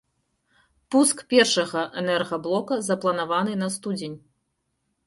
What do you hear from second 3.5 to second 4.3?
на студзень.